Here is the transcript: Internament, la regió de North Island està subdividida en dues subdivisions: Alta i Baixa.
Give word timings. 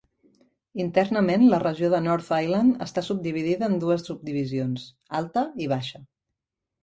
Internament, 0.83 1.43
la 1.49 1.59
regió 1.63 1.89
de 1.93 1.99
North 2.05 2.31
Island 2.45 2.81
està 2.85 3.03
subdividida 3.09 3.69
en 3.73 3.77
dues 3.83 4.07
subdivisions: 4.09 4.87
Alta 5.19 5.47
i 5.67 5.69
Baixa. 5.75 6.03